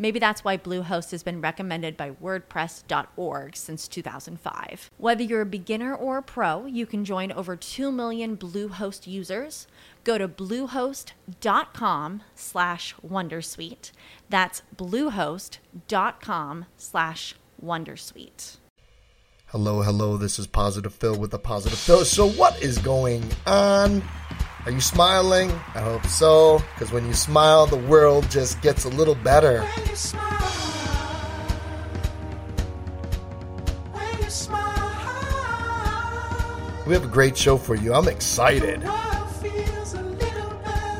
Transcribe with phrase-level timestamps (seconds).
[0.00, 4.90] Maybe that's why Bluehost has been recommended by WordPress.org since 2005.
[4.96, 9.66] Whether you're a beginner or a pro, you can join over 2 million Bluehost users.
[10.02, 13.92] Go to bluehost.com slash Wondersuite.
[14.30, 18.56] That's bluehost.com slash Wondersuite.
[19.48, 20.16] Hello, hello.
[20.16, 22.06] This is Positive Phil with the Positive Phil.
[22.06, 24.02] So, what is going on?
[24.66, 25.50] Are you smiling?
[25.74, 29.66] I hope so, because when you smile, the world just gets a little better.
[36.86, 37.94] We have a great show for you.
[37.94, 38.82] I'm excited.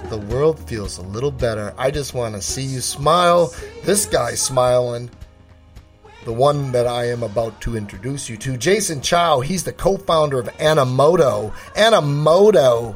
[0.09, 1.75] The world feels a little better.
[1.77, 3.53] I just want to see you smile.
[3.85, 5.11] This guy's smiling
[6.25, 8.57] the one that I am about to introduce you to.
[8.57, 12.91] Jason Hsiao, he's the co founder of Animoto, Animoto.com.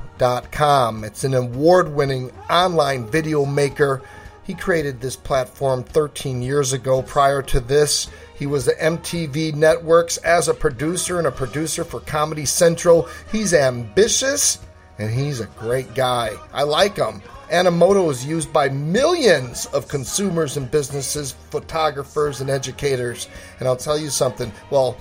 [1.04, 4.02] It's an award winning online video maker.
[4.44, 7.00] He created this platform 13 years ago.
[7.02, 12.00] Prior to this, he was the MTV Networks as a producer and a producer for
[12.00, 13.08] Comedy Central.
[13.32, 14.58] He's ambitious
[14.98, 16.32] and he's a great guy.
[16.52, 17.22] I like him.
[17.48, 23.28] Animoto is used by millions of consumers and businesses, photographers, and educators.
[23.58, 24.52] And I'll tell you something.
[24.70, 24.96] Well,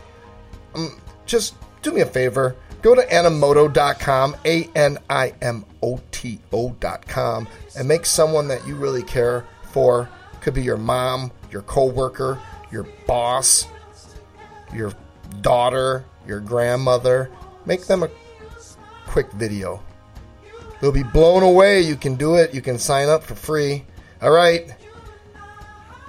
[0.75, 2.55] um, just do me a favor.
[2.81, 8.75] Go to animoto.com, A N I M O T O.com, and make someone that you
[8.75, 10.09] really care for.
[10.41, 12.39] Could be your mom, your coworker,
[12.71, 13.65] your boss,
[14.73, 14.91] your
[15.41, 17.31] daughter, your grandmother.
[17.65, 18.09] Make them a
[19.07, 19.81] quick video
[20.83, 21.79] They'll be blown away.
[21.79, 22.53] You can do it.
[22.53, 23.85] You can sign up for free.
[24.21, 24.69] All right.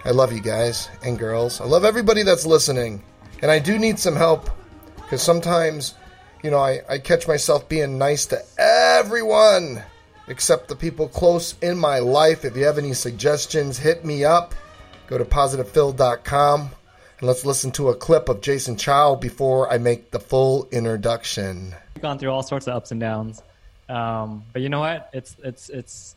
[0.04, 1.60] I love you guys and girls.
[1.60, 3.04] I love everybody that's listening.
[3.40, 4.50] And I do need some help
[4.96, 5.94] because sometimes,
[6.42, 9.80] you know, I, I catch myself being nice to everyone
[10.26, 12.44] except the people close in my life.
[12.44, 14.56] If you have any suggestions, hit me up.
[15.06, 16.60] Go to positivephil.com
[17.20, 21.76] and let's listen to a clip of Jason Hsiao before I make the full introduction.
[21.94, 23.40] We've gone through all sorts of ups and downs.
[23.88, 25.10] Um, but you know what?
[25.12, 26.16] It's it's it's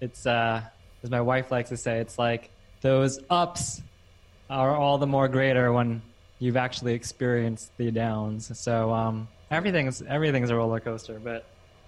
[0.00, 0.62] it's uh,
[1.02, 2.50] as my wife likes to say, it's like
[2.80, 3.82] those ups
[4.50, 6.02] are all the more greater when
[6.38, 8.56] you've actually experienced the downs.
[8.58, 11.44] So um, everything's everything's a roller coaster, but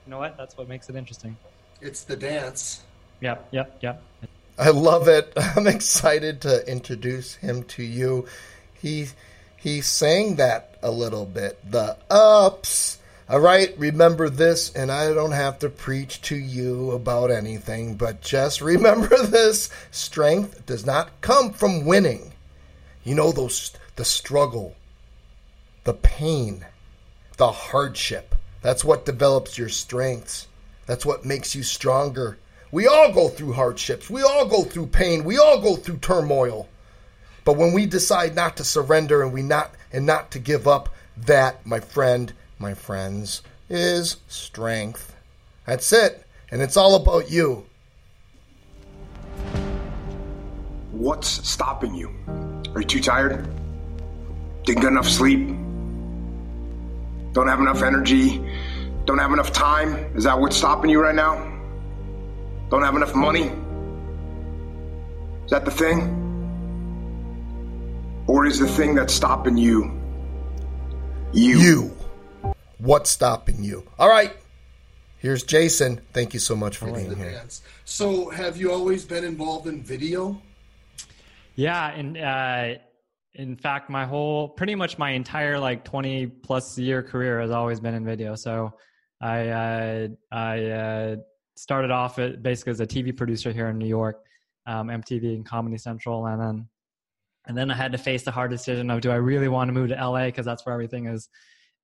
[0.07, 0.37] you know what?
[0.37, 1.37] That's what makes it interesting.
[1.81, 2.83] It's the dance.
[3.21, 4.03] Yep, yep, yep.
[4.59, 5.33] I love it.
[5.37, 8.27] I'm excited to introduce him to you.
[8.73, 9.09] He
[9.57, 11.59] he sang that a little bit.
[11.71, 12.99] The ups
[13.31, 18.23] all right, remember this, and I don't have to preach to you about anything, but
[18.23, 22.33] just remember this strength does not come from winning.
[23.05, 24.77] You know, those the struggle,
[25.85, 26.65] the pain,
[27.37, 28.35] the hardship.
[28.63, 30.47] That's what develops your strengths.
[30.87, 32.39] That's what makes you stronger.
[32.71, 34.09] We all go through hardships.
[34.09, 35.25] We all go through pain.
[35.25, 36.69] We all go through turmoil.
[37.45, 40.89] But when we decide not to surrender and we not and not to give up,
[41.17, 45.15] that, my friend, my friends, is strength.
[45.67, 46.25] That's it.
[46.51, 47.67] And it's all about you.
[50.93, 52.11] What's stopping you?
[52.75, 53.49] Are you too tired?
[54.65, 55.49] Didn't get enough sleep?
[57.33, 58.45] Don't have enough energy?
[59.05, 59.95] Don't have enough time?
[60.17, 61.37] Is that what's stopping you right now?
[62.71, 63.51] Don't have enough money?
[65.45, 66.15] Is that the thing?
[68.27, 69.99] Or is the thing that's stopping you
[71.33, 71.59] you?
[71.59, 71.98] You.
[72.79, 73.85] What's stopping you?
[73.99, 74.33] All right.
[75.19, 76.01] Here's Jason.
[76.13, 77.33] Thank you so much for being here.
[77.33, 77.63] Dance.
[77.85, 80.41] So, have you always been involved in video?
[81.57, 82.81] Yeah, and uh,
[83.35, 87.81] in fact, my whole, pretty much my entire like 20 plus year career has always
[87.81, 88.37] been in video.
[88.37, 88.73] So,
[89.21, 91.17] I uh, I uh,
[91.57, 94.23] started off at, basically as a TV producer here in New York,
[94.67, 96.69] um, MTV and Comedy Central, and then
[97.47, 99.73] and then I had to face the hard decision of do I really want to
[99.73, 101.29] move to LA because that's where everything is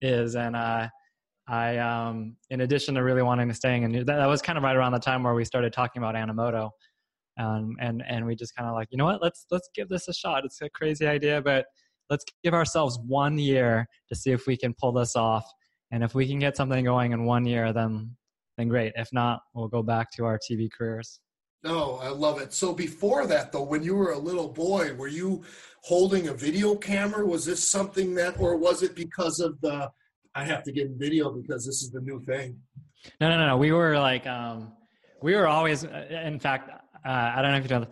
[0.05, 0.37] is.
[0.37, 0.89] And uh,
[1.49, 4.65] I, um, in addition to really wanting to stay in, that, that was kind of
[4.65, 6.71] right around the time where we started talking about Animoto.
[7.39, 10.09] um, and and we just kind of like you know what let's let's give this
[10.09, 11.67] a shot it's a crazy idea but
[12.11, 15.45] let's give ourselves one year to see if we can pull this off
[15.91, 18.15] and if we can get something going in one year then
[18.57, 21.21] then great if not we'll go back to our tv careers
[21.65, 22.53] no i love it.
[22.53, 25.43] So before that though when you were a little boy were you
[25.83, 27.27] holding a video camera?
[27.27, 29.91] Was this something that or was it because of the
[30.35, 32.57] i have to get video because this is the new thing?
[33.21, 33.57] No no no no.
[33.57, 34.73] We were like um
[35.23, 37.87] we were always uh, in fact uh, i don't know if you know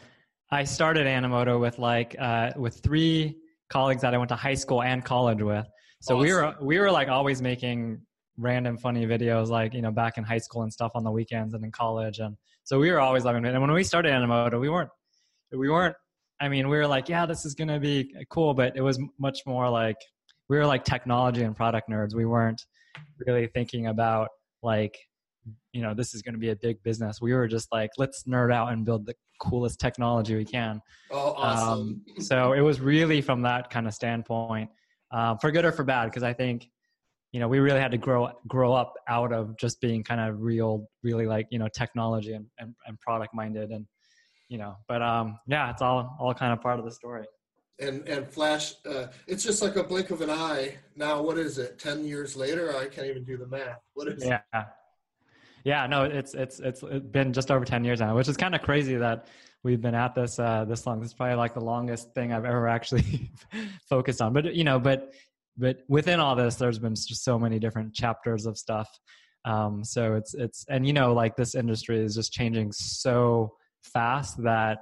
[0.51, 3.37] i started animoto with like uh, with three
[3.73, 5.67] colleagues that I went to high school and college with.
[6.03, 6.27] So awesome.
[6.27, 8.03] we were we were like always making
[8.37, 11.55] random funny videos like you know back in high school and stuff on the weekends
[11.55, 13.53] and in college and so we were always loving it.
[13.53, 14.91] And when we started animoto we weren't
[15.53, 15.97] we weren't
[16.41, 18.99] i mean we were like yeah this is going to be cool but it was
[19.19, 19.99] much more like
[20.53, 22.15] we were like technology and product nerds.
[22.15, 22.63] We weren't
[23.27, 24.29] really thinking about
[24.63, 24.97] like
[25.73, 27.23] you know this is going to be a big business.
[27.23, 30.83] We were just like let's nerd out and build the coolest technology we can.
[31.11, 32.03] Oh awesome.
[32.19, 34.69] Um, so it was really from that kind of standpoint
[35.11, 36.69] uh, for good or for bad because i think
[37.33, 40.41] you know we really had to grow grow up out of just being kind of
[40.41, 43.87] real really like you know technology and, and, and product minded and
[44.49, 47.25] you know but um yeah it's all all kind of part of the story
[47.81, 51.59] and and flash uh, it's just like a blink of an eye now what is
[51.59, 54.67] it 10 years later i can't even do the math what is yeah it?
[55.65, 58.63] Yeah, no, it's it's it's been just over ten years now, which is kind of
[58.63, 59.29] crazy that
[59.63, 61.01] we've been at this uh, this long.
[61.01, 63.31] This is probably like the longest thing I've ever actually
[63.89, 64.33] focused on.
[64.33, 65.13] But you know, but
[65.57, 68.89] but within all this, there's been just so many different chapters of stuff.
[69.45, 74.43] Um, so it's it's and you know, like this industry is just changing so fast
[74.43, 74.79] that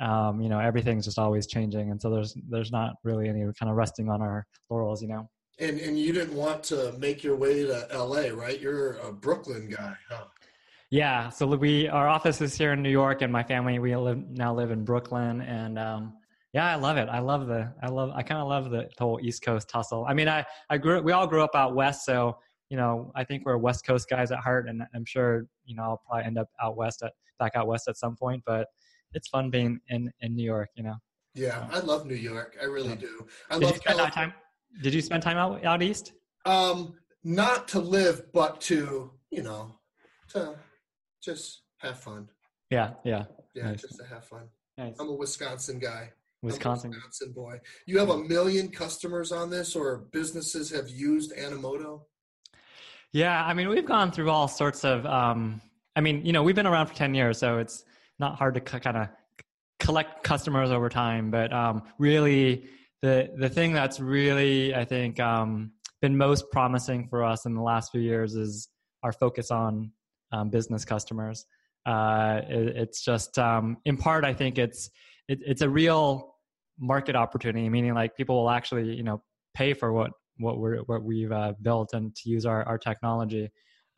[0.00, 3.70] um, you know everything's just always changing, and so there's there's not really any kind
[3.70, 5.28] of resting on our laurels, you know.
[5.58, 8.58] And and you didn't want to make your way to LA, right?
[8.60, 10.24] You're a Brooklyn guy, huh?
[10.90, 11.28] Yeah.
[11.28, 14.54] So we our office is here in New York, and my family we live now
[14.54, 16.14] live in Brooklyn, and um,
[16.58, 17.08] yeah, I love it.
[17.08, 20.04] I love the I love I kind of love the whole East Coast hustle.
[20.08, 22.36] I mean, I I grew we all grew up out west, so
[22.68, 25.84] you know I think we're West Coast guys at heart, and I'm sure you know
[25.84, 28.66] I'll probably end up out west at back out west at some point, but
[29.12, 30.96] it's fun being in in New York, you know.
[31.32, 32.56] Yeah, I love New York.
[32.60, 33.24] I really do.
[33.50, 34.32] I Did love you spend time
[34.82, 36.12] did you spend time out out east?
[36.44, 39.76] Um, not to live, but to you know,
[40.30, 40.56] to
[41.22, 42.28] just have fun.
[42.68, 43.82] Yeah, yeah, yeah, nice.
[43.82, 44.48] just to have fun.
[44.76, 44.96] Nice.
[44.98, 46.10] I'm a Wisconsin guy.
[46.42, 46.90] Wisconsin.
[46.90, 47.58] Wisconsin boy.
[47.86, 52.02] You have a million customers on this, or businesses have used Animoto.
[53.12, 55.04] Yeah, I mean, we've gone through all sorts of.
[55.06, 55.60] Um,
[55.96, 57.84] I mean, you know, we've been around for ten years, so it's
[58.18, 59.08] not hard to c- kind of
[59.80, 61.30] collect customers over time.
[61.30, 62.68] But um, really,
[63.02, 67.62] the the thing that's really I think um, been most promising for us in the
[67.62, 68.68] last few years is
[69.02, 69.92] our focus on
[70.32, 71.46] um, business customers.
[71.86, 74.90] Uh, it, it's just um, in part I think it's
[75.28, 76.34] it, it's a real
[76.78, 79.22] market opportunity, meaning like people will actually you know
[79.54, 83.48] pay for what what we're what we've uh, built and to use our our technology.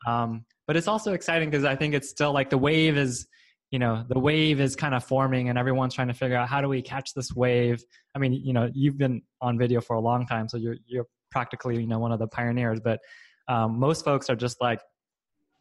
[0.07, 3.27] Um, but it's also exciting because I think it's still like the wave is
[3.71, 6.61] you know the wave is kind of forming and everyone's trying to figure out how
[6.61, 7.81] do we catch this wave
[8.15, 11.05] i mean you know you've been on video for a long time so you're you're
[11.31, 12.99] practically you know one of the pioneers but
[13.47, 14.79] um, most folks are just like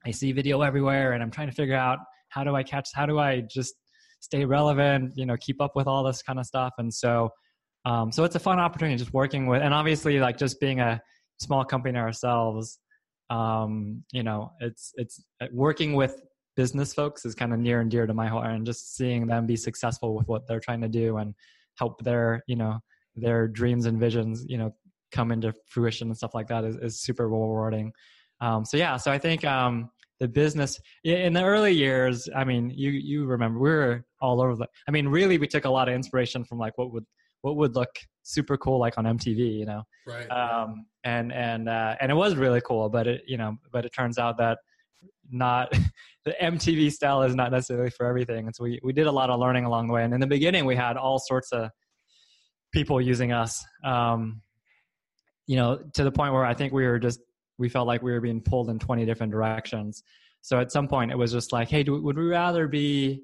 [0.05, 3.06] i see video everywhere and i'm trying to figure out how do i catch how
[3.06, 3.75] do i just
[4.20, 6.72] stay relevant you know keep up with all this kind of stuff.
[6.78, 7.30] And so
[7.87, 11.00] um, so it's a fun opportunity just working with and obviously like just being a
[11.40, 12.78] small company ourselves
[13.30, 16.21] um, you know it's it's uh, working with
[16.56, 19.47] business folks is kind of near and dear to my heart and just seeing them
[19.47, 21.35] be successful with what they're trying to do and
[21.78, 22.78] help their you know
[23.16, 24.75] their dreams and visions you know
[25.12, 27.92] come into fruition and stuff like that is, is super rewarding.
[28.40, 32.70] Um, so yeah so i think um, the business in the early years i mean
[32.70, 35.88] you you remember we were all over the i mean really we took a lot
[35.88, 37.04] of inspiration from like what would
[37.40, 37.88] what would look
[38.22, 42.36] super cool like on mtv you know right um, and and uh, and it was
[42.36, 44.58] really cool but it you know but it turns out that
[45.30, 45.72] not
[46.24, 48.46] the MTV style is not necessarily for everything.
[48.46, 50.04] And so we, we did a lot of learning along the way.
[50.04, 51.70] And in the beginning, we had all sorts of
[52.72, 54.42] people using us, um,
[55.46, 57.20] you know, to the point where I think we were just,
[57.61, 60.02] we felt like we were being pulled in 20 different directions.
[60.40, 63.23] So at some point it was just like, Hey, do, would we rather be,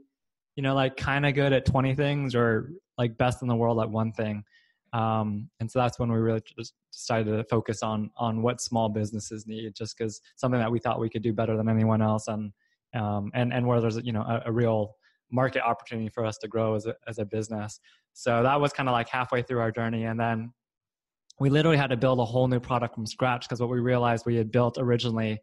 [0.54, 3.80] you know, like kind of good at 20 things or like best in the world
[3.80, 4.44] at one thing?
[4.92, 8.88] Um, and so that's when we really just decided to focus on on what small
[8.88, 12.28] businesses need, just because something that we thought we could do better than anyone else,
[12.28, 12.52] and
[12.94, 14.94] um, and and where there's you know a, a, real
[15.30, 17.80] market opportunity for us to grow as a as a business.
[18.14, 20.52] So that was kind of like halfway through our journey, and then
[21.38, 24.24] we literally had to build a whole new product from scratch because what we realized
[24.26, 25.40] we had built originally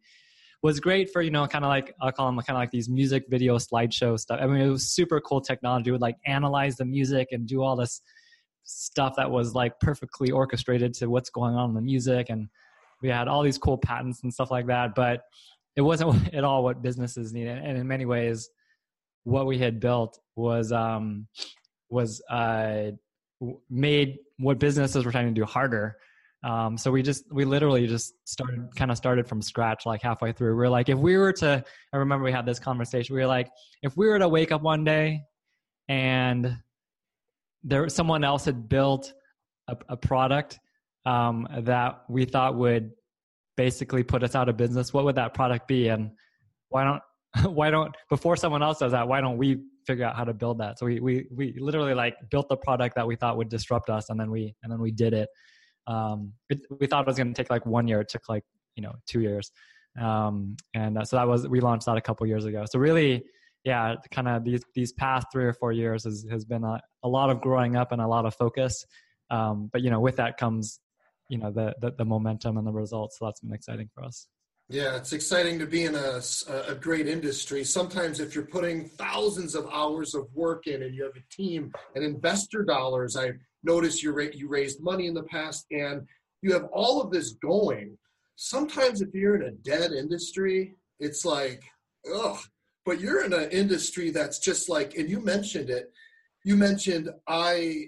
[0.63, 2.89] was great for you know kind of like I'll call them kind of like these
[2.89, 4.39] music video slideshow stuff.
[4.41, 5.89] I mean, it was super cool technology.
[5.89, 8.01] It would like analyze the music and do all this
[8.63, 12.47] stuff that was like perfectly orchestrated to what's going on in the music, and
[13.01, 14.95] we had all these cool patents and stuff like that.
[14.95, 15.21] But
[15.75, 18.49] it wasn't at all what businesses needed, and in many ways,
[19.25, 21.27] what we had built was um,
[21.89, 22.91] was uh,
[23.69, 25.97] made what businesses were trying to do harder
[26.43, 30.33] um, so we just we literally just started kind of started from scratch like halfway
[30.33, 30.57] through.
[30.57, 31.63] We are like, if we were to,
[31.93, 33.15] I remember we had this conversation.
[33.15, 33.49] We were like,
[33.81, 35.21] if we were to wake up one day
[35.87, 36.57] and
[37.63, 39.13] there someone else had built
[39.69, 40.59] a, a product
[41.05, 42.91] um, that we thought would
[43.55, 45.87] basically put us out of business, what would that product be?
[45.87, 46.11] And
[46.67, 47.01] why don't
[47.55, 50.59] why don't before someone else does that, why don't we figure out how to build
[50.59, 50.79] that?
[50.79, 54.09] So we we we literally like built the product that we thought would disrupt us,
[54.09, 55.29] and then we and then we did it
[55.87, 58.01] um, it, we thought it was going to take like one year.
[58.01, 58.43] It took like
[58.75, 59.51] you know two years,
[59.99, 62.63] um, and uh, so that was we launched that a couple years ago.
[62.69, 63.23] So really,
[63.63, 67.07] yeah, kind of these these past three or four years has has been a, a
[67.07, 68.85] lot of growing up and a lot of focus.
[69.29, 70.79] Um, but you know, with that comes
[71.29, 73.17] you know the, the the momentum and the results.
[73.19, 74.27] So that's been exciting for us.
[74.73, 76.19] Yeah, it's exciting to be in a,
[76.67, 77.63] a great industry.
[77.63, 81.71] Sometimes, if you're putting thousands of hours of work in and you have a team
[81.93, 86.07] and investor dollars, I notice you you raised money in the past and
[86.41, 87.95] you have all of this going.
[88.35, 91.61] Sometimes, if you're in a dead industry, it's like,
[92.11, 92.39] ugh.
[92.83, 95.93] But you're in an industry that's just like, and you mentioned it
[96.43, 97.87] you mentioned I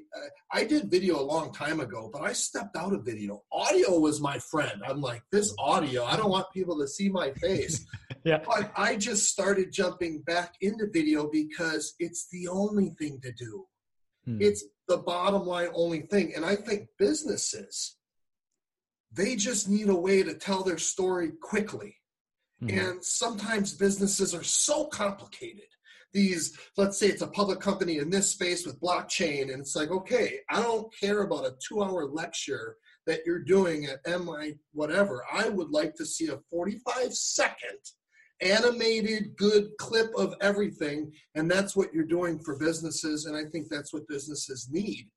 [0.52, 3.44] I did video a long time ago, but I stepped out of video.
[3.52, 4.82] Audio was my friend.
[4.88, 6.06] I'm like this audio.
[6.06, 7.86] I don't want people to see my face.
[8.24, 8.42] yeah.
[8.46, 13.66] But I just started jumping back into video because it's the only thing to do.
[14.26, 14.38] Hmm.
[14.42, 17.98] It's the bottom line only thing, and I think businesses
[19.16, 21.96] they just need a way to tell their story quickly.
[22.62, 22.78] Mm-hmm.
[22.78, 25.66] And sometimes businesses are so complicated
[26.15, 29.91] these let's say it's a public company in this space with blockchain and it's like
[29.91, 35.24] okay i don't care about a two hour lecture that you're doing at mi whatever.
[35.31, 37.79] I would like to see a 45 second
[38.41, 43.67] animated good clip of everything and that's what you're doing for businesses and i think
[43.69, 45.07] that's what businesses need.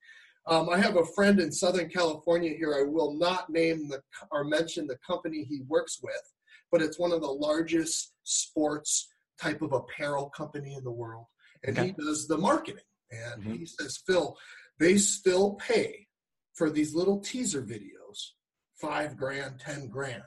[0.46, 2.74] Um, i have a friend in southern california here.
[2.78, 4.00] I will not name the
[4.30, 6.22] or mention the company he works with
[6.70, 9.08] but it's one of the largest sports
[9.40, 11.26] type of apparel company in the world,
[11.64, 11.88] and okay.
[11.88, 12.82] he does the marketing.
[13.10, 13.54] And mm-hmm.
[13.54, 14.36] he says, Phil,
[14.78, 16.06] they still pay
[16.54, 18.32] for these little teaser videos
[18.80, 20.22] five grand, ten grand.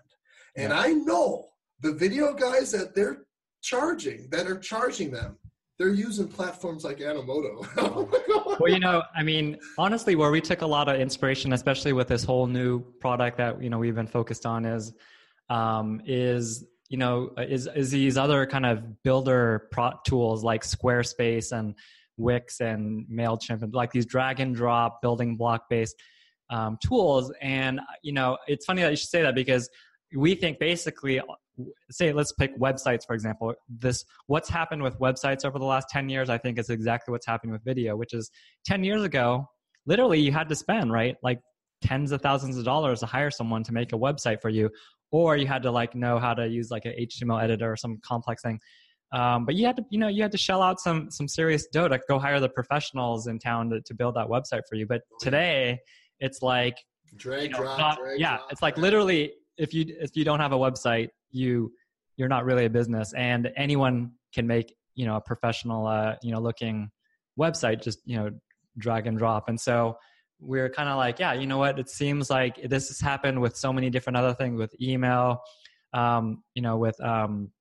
[0.56, 0.80] And yeah.
[0.80, 1.46] I know
[1.80, 3.24] the video guys that they're
[3.62, 5.38] charging, that are charging them,
[5.78, 8.08] they're using platforms like Animoto.
[8.60, 12.08] Well, you know, I mean, honestly, where we took a lot of inspiration, especially with
[12.08, 14.94] this whole new product that you know we've been focused on, is
[15.50, 19.70] um, is you know is is these other kind of builder
[20.06, 21.74] tools like Squarespace and
[22.18, 25.96] Wix and Mailchimp and like these drag and drop building block based
[26.50, 27.32] um, tools.
[27.42, 29.70] And you know, it's funny that you should say that because
[30.18, 31.22] we think basically
[31.92, 36.10] say let's pick websites for example this what's happened with websites over the last 10
[36.10, 38.32] years i think is exactly what's happening with video which is
[38.66, 39.46] 10 years ago
[39.86, 41.40] literally you had to spend right like
[41.82, 44.70] tens of thousands of dollars to hire someone to make a website for you
[45.12, 48.00] or you had to like know how to use like an html editor or some
[48.04, 48.60] complex thing.
[49.14, 51.68] Um, but you had to you know you had to shell out some some serious
[51.68, 54.88] dough to go hire the professionals in town to, to build that website for you.
[54.88, 55.80] But today
[56.20, 56.78] it's like
[57.18, 60.24] drag you know, drop, not, drag, yeah drop, it's like literally if you if you
[60.24, 61.74] don't have a website you
[62.18, 63.14] you're not really a business.
[63.14, 66.90] And anyone can make you know a professional uh, you know looking
[67.40, 68.30] website just you know
[68.78, 69.50] drag and drop.
[69.50, 69.98] And so
[70.42, 71.80] we're kind of like, yeah, you know what?
[71.80, 75.42] It seems like this has happened with so many different other things, with email,
[75.94, 77.52] um, you know, with um,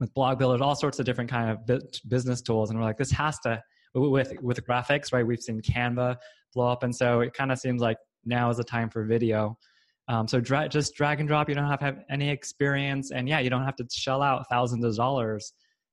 [0.00, 3.10] with blog builders, all sorts of different kind of business tools, and we're like, this
[3.10, 3.62] has to
[3.94, 5.26] with with graphics, right?
[5.26, 6.16] We've seen Canva
[6.54, 9.58] blow up, and so it kind of seems like now is the time for video.
[10.08, 11.48] Um, so dra- just drag and drop.
[11.48, 14.46] You don't have to have any experience, and yeah, you don't have to shell out
[14.50, 15.52] thousands of dollars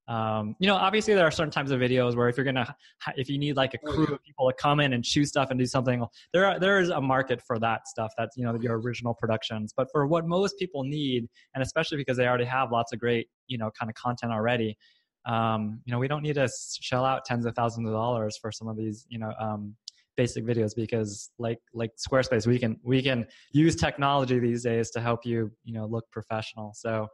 [0.09, 2.75] um, you know obviously there are certain types of videos where if you're gonna
[3.15, 5.51] if you need like a oh, crew of people to come in and shoot stuff
[5.51, 8.57] and do something there are, there is a market for that stuff that's you know
[8.59, 9.73] your original productions.
[9.75, 13.27] But for what most people need and especially because they already have lots of great
[13.47, 14.77] you know kind of content already
[15.25, 16.49] um, you know we don't need to
[16.81, 19.75] shell out tens of thousands of dollars for some of these you know um,
[20.17, 24.99] basic videos because like like squarespace we can we can use technology these days to
[24.99, 26.73] help you you know look professional.
[26.73, 27.07] So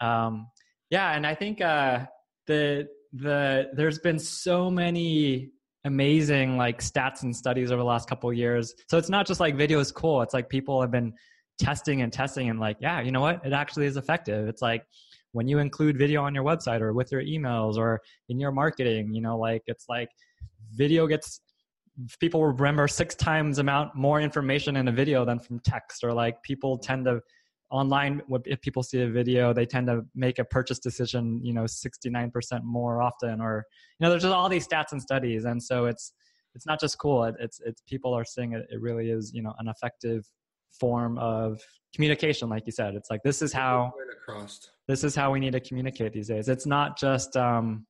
[0.00, 0.48] um,
[0.90, 2.04] yeah and i think uh,
[2.46, 5.50] the the there's been so many
[5.84, 8.74] amazing like stats and studies over the last couple years.
[8.88, 10.22] So it's not just like video is cool.
[10.22, 11.12] It's like people have been
[11.58, 13.44] testing and testing and like, yeah, you know what?
[13.44, 14.48] It actually is effective.
[14.48, 14.84] It's like
[15.32, 19.12] when you include video on your website or with your emails or in your marketing,
[19.12, 20.10] you know, like it's like
[20.72, 21.40] video gets
[22.20, 26.42] people remember six times amount more information in a video than from text or like
[26.42, 27.20] people tend to
[27.72, 31.64] online if people see a video they tend to make a purchase decision you know
[31.64, 33.64] 69% more often or
[33.98, 35.44] you know there's just all these stats and studies.
[35.44, 36.12] And so it's
[36.54, 37.24] it's not just cool.
[37.24, 40.24] It, it's it's people are seeing it, it really is you know an effective
[40.78, 41.60] form of
[41.94, 42.94] communication like you said.
[42.94, 43.92] It's like this is how
[44.88, 46.48] this is how we need to communicate these days.
[46.48, 47.86] It's not just um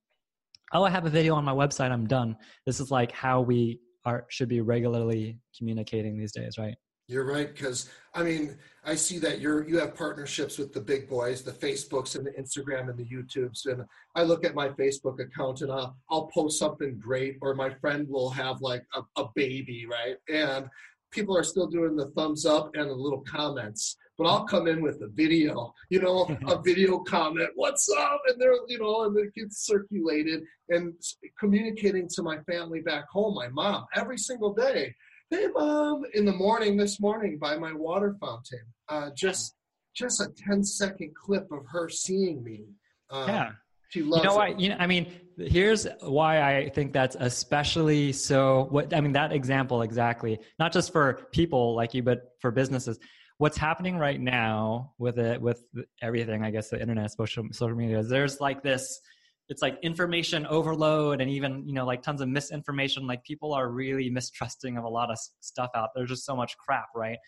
[0.73, 2.37] oh i have a video on my website i'm done.
[2.67, 6.75] This is like how we are should be regularly communicating these days right
[7.13, 11.09] you're right, because I mean, I see that you're you have partnerships with the big
[11.09, 15.21] boys, the Facebooks and the Instagram and the YouTubes, and I look at my Facebook
[15.21, 19.29] account and I'll I'll post something great, or my friend will have like a, a
[19.35, 20.17] baby, right?
[20.33, 20.69] And
[21.11, 24.81] people are still doing the thumbs up and the little comments, but I'll come in
[24.81, 28.23] with a video, you know, a video comment, what's up?
[28.27, 30.95] And they're, you know, and it gets circulated and
[31.39, 34.95] communicating to my family back home, my mom, every single day
[35.33, 38.61] hey mom in the morning this morning by my water fountain.
[38.89, 39.57] Uh, just
[39.95, 42.65] just a 10 second clip of her seeing me.
[43.11, 43.51] Uh, yeah.
[43.89, 48.13] she loves you know what you know i mean here's why i think that's especially
[48.13, 52.51] so what i mean that example exactly not just for people like you but for
[52.51, 52.99] businesses.
[53.39, 55.65] What's happening right now with it with
[56.01, 59.01] everything i guess the internet social social media is there's like this
[59.49, 63.07] it's like information overload and even you know like tons of misinformation.
[63.07, 66.57] Like people are really mistrusting of a lot of stuff out there's just so much
[66.59, 67.19] crap right.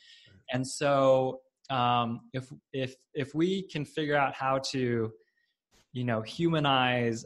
[0.52, 1.40] And so
[1.70, 5.12] um, if if if we can figure out how to
[5.92, 7.24] you know humanize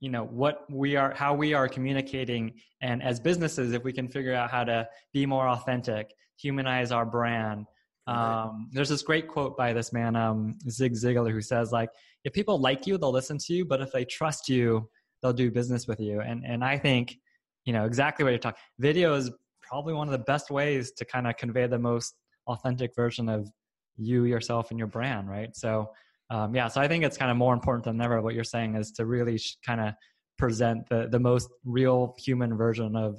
[0.00, 4.08] you know what we are how we are communicating and as businesses if we can
[4.08, 7.66] figure out how to be more authentic humanize our brand
[8.06, 11.90] um, there's this great quote by this man um, zig ziglar who says like
[12.24, 14.88] if people like you, they'll listen to you, but if they trust you,
[15.22, 16.20] they'll do business with you.
[16.20, 17.16] And and I think,
[17.64, 18.60] you know, exactly what you're talking.
[18.78, 19.30] Video is
[19.60, 22.14] probably one of the best ways to kind of convey the most
[22.46, 23.48] authentic version of
[23.96, 25.54] you yourself and your brand, right?
[25.54, 25.90] So
[26.30, 28.20] um, yeah, so I think it's kind of more important than ever.
[28.22, 29.94] What you're saying is to really sh- kind of
[30.38, 33.18] present the the most real human version of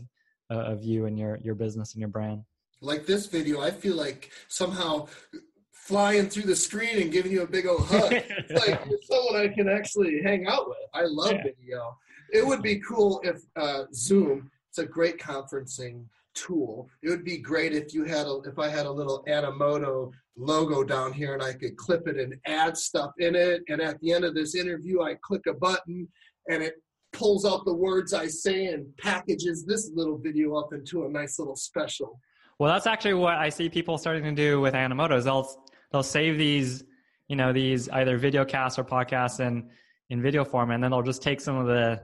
[0.51, 2.41] uh, of you and your your business and your brand.
[2.83, 5.07] Like this video, I feel like somehow
[5.71, 8.11] flying through the screen and giving you a big old hug.
[8.11, 10.77] it's like someone I can actually hang out with.
[10.93, 11.43] I love yeah.
[11.43, 11.97] video.
[12.33, 14.51] It would be cool if uh, Zoom.
[14.69, 16.89] It's a great conferencing tool.
[17.01, 20.83] It would be great if you had a if I had a little Animoto logo
[20.83, 23.61] down here and I could clip it and add stuff in it.
[23.69, 26.05] And at the end of this interview, I click a button
[26.49, 26.75] and it
[27.13, 31.39] pulls out the words I say and packages this little video up into a nice
[31.39, 32.19] little special.
[32.63, 35.25] Well, that's actually what I see people starting to do with Animotos.
[35.25, 35.45] They'll
[35.91, 36.85] they'll save these,
[37.27, 39.69] you know, these either video casts or podcasts in
[40.09, 42.01] in video form, and then they'll just take some of the,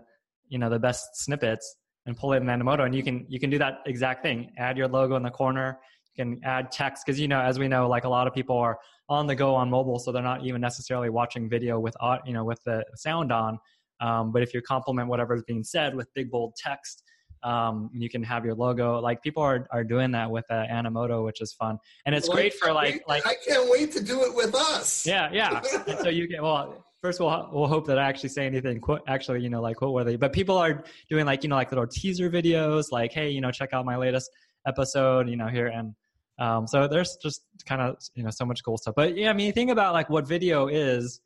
[0.50, 3.50] you know, the best snippets and pull it in Animoto, and you can you can
[3.50, 4.52] do that exact thing.
[4.58, 5.80] Add your logo in the corner.
[6.13, 8.58] You can add text because you know, as we know, like a lot of people
[8.58, 11.95] are on the go on mobile, so they're not even necessarily watching video with
[12.26, 13.60] you know with the sound on.
[14.02, 17.02] Um, but if you complement whatever is being said with big bold text,
[17.43, 18.99] um, you can have your logo.
[18.99, 22.54] Like people are, are doing that with uh, Animoto, which is fun, and it's great
[22.54, 23.25] for like like.
[23.25, 25.06] I can't wait to do it with us.
[25.06, 25.62] Yeah, yeah.
[26.02, 26.86] so you can well.
[27.02, 28.82] First, of all, we'll hope that I actually say anything.
[28.82, 30.17] Quote, actually, you know, like quote worthy.
[30.17, 33.52] But people are doing like you know like little teaser videos, like hey, you know,
[33.52, 34.30] check out my latest
[34.67, 35.95] episode, you know, here and
[36.39, 38.95] um, so there's just kind of you know so much cool stuff.
[38.95, 41.21] But yeah, I mean, think about like what video is.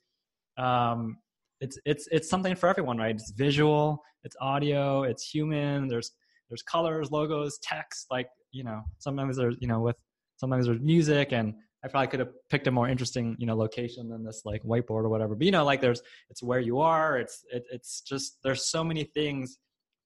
[0.57, 1.17] Um,
[1.61, 3.15] it's it's it's something for everyone, right?
[3.15, 5.87] It's visual, it's audio, it's human.
[5.87, 6.11] There's
[6.49, 8.07] there's colors, logos, text.
[8.11, 9.95] Like you know, sometimes there's you know with
[10.37, 14.09] sometimes there's music, and I probably could have picked a more interesting you know location
[14.09, 15.35] than this like whiteboard or whatever.
[15.35, 17.17] But you know, like there's it's where you are.
[17.17, 19.57] It's it, it's just there's so many things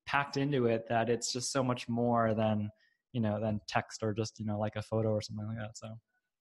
[0.06, 2.70] packed into it that it's just so much more than
[3.14, 5.78] you know than text or just you know like a photo or something like that.
[5.78, 5.90] So.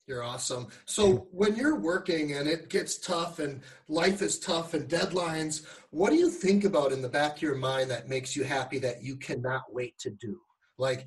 [0.07, 0.69] You're awesome.
[0.85, 6.11] So when you're working and it gets tough and life is tough and deadlines, what
[6.11, 9.03] do you think about in the back of your mind that makes you happy that
[9.03, 10.39] you cannot wait to do?
[10.79, 11.07] Like,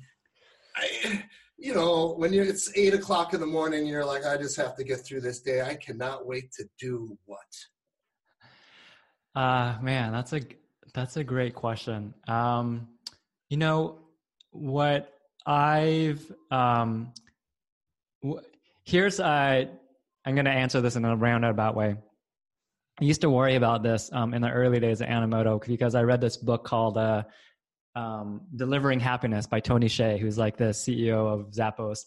[0.76, 1.24] I,
[1.56, 4.76] you know, when you, it's eight o'clock in the morning, you're like, I just have
[4.76, 5.62] to get through this day.
[5.62, 7.38] I cannot wait to do what?
[9.34, 10.40] Uh, man, that's a
[10.92, 12.12] that's a great question.
[12.26, 12.88] Um,
[13.48, 14.00] you know
[14.50, 15.14] what
[15.46, 17.12] I've um,
[18.90, 19.64] here's uh,
[20.24, 21.96] I'm going to answer this in a roundabout way.
[23.00, 26.02] I used to worry about this um, in the early days of Animoto because I
[26.02, 27.22] read this book called uh,
[27.94, 32.00] um, Delivering Happiness by Tony Hsieh, who's like the CEO of Zappos.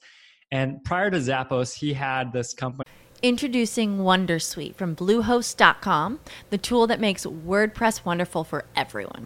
[0.52, 2.84] And prior to Zappos, he had this company.
[3.24, 6.20] Introducing Wondersuite from Bluehost.com,
[6.50, 9.26] the tool that makes WordPress wonderful for everyone.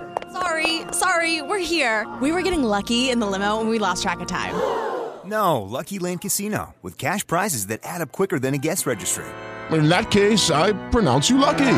[1.01, 2.07] Sorry, sorry, we're here.
[2.21, 4.55] We were getting lucky in the limo and we lost track of time.
[5.23, 9.23] No, Lucky Land Casino, with cash prizes that add up quicker than a guest registry.
[9.69, 11.77] In that case, I pronounce you lucky.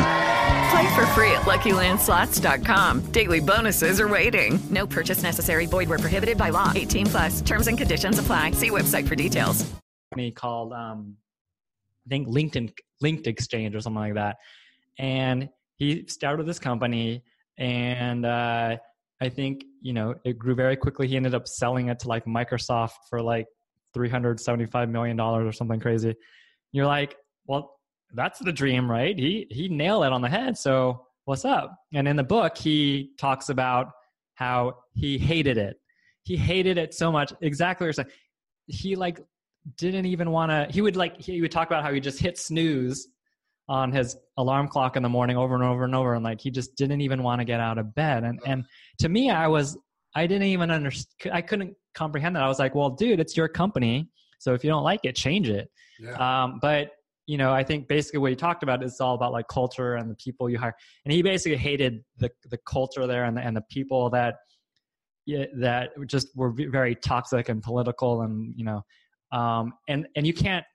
[0.71, 3.01] Play for free at LuckyLandSlots.com.
[3.11, 4.57] Daily bonuses are waiting.
[4.71, 5.65] No purchase necessary.
[5.65, 6.71] Void where prohibited by law.
[6.73, 7.41] 18 plus.
[7.41, 8.51] Terms and conditions apply.
[8.51, 9.69] See website for details.
[10.11, 11.17] company called um,
[12.07, 14.37] I think LinkedIn Linked Exchange or something like that.
[14.97, 17.23] And he started this company,
[17.57, 18.77] and uh,
[19.23, 21.07] I think you know it grew very quickly.
[21.07, 23.47] He ended up selling it to like Microsoft for like
[23.93, 26.13] three hundred seventy five million dollars or something crazy.
[26.73, 27.71] You're like, well,
[28.13, 29.17] that's the dream, right?
[29.17, 30.57] He he nailed it on the head.
[30.57, 31.73] So what's up?
[31.93, 33.91] And in the book, he talks about
[34.35, 35.77] how he hated it.
[36.23, 37.31] He hated it so much.
[37.41, 38.07] Exactly what.
[38.67, 39.21] He like
[39.77, 40.67] didn't even want to.
[40.69, 43.07] He would like he would talk about how he just hit snooze
[43.69, 46.51] on his alarm clock in the morning over and over and over, and like he
[46.51, 48.23] just didn't even want to get out of bed.
[48.23, 48.65] And and
[48.99, 49.77] to me, I was
[50.15, 51.33] I didn't even understand.
[51.33, 52.43] I couldn't comprehend that.
[52.43, 54.09] I was like, well, dude, it's your company.
[54.39, 55.69] So if you don't like it, change it.
[55.99, 56.43] Yeah.
[56.43, 56.91] Um, but
[57.25, 60.11] you know, I think basically what he talked about is all about like culture and
[60.11, 60.75] the people you hire.
[61.05, 64.35] And he basically hated the the culture there and the, and the people that
[65.25, 68.81] yeah, that just were very toxic and political and you know,
[69.31, 70.65] um, and and you can't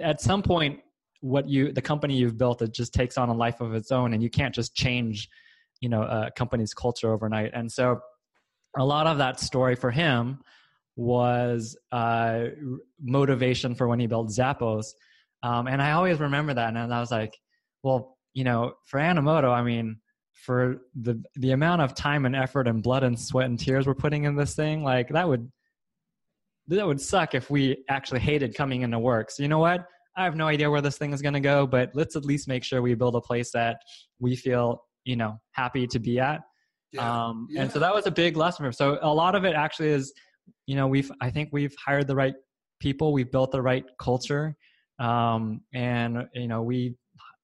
[0.00, 0.80] at some point
[1.24, 4.12] what you the company you've built it just takes on a life of its own
[4.12, 5.28] and you can't just change
[5.80, 7.50] you know a company's culture overnight.
[7.52, 8.00] And so
[8.76, 10.40] a lot of that story for him
[10.96, 12.44] was uh,
[13.00, 14.86] motivation for when he built Zappos.
[15.42, 16.74] Um, and I always remember that.
[16.74, 17.36] And I was like,
[17.82, 20.00] well, you know, for Animoto, I mean,
[20.32, 23.94] for the the amount of time and effort and blood and sweat and tears we're
[23.94, 25.50] putting in this thing, like that would
[26.68, 29.30] that would suck if we actually hated coming into work.
[29.30, 29.86] So you know what?
[30.16, 32.46] I have no idea where this thing is going to go, but let's at least
[32.48, 33.78] make sure we build a place that
[34.20, 36.40] we feel, you know, happy to be at.
[36.92, 37.26] Yeah.
[37.26, 38.72] Um, And so that was a big lesson for.
[38.72, 40.12] So a lot of it actually is,
[40.66, 42.34] you know, we've I think we've hired the right
[42.80, 44.54] people, we've built the right culture,
[44.98, 46.94] um, and you know we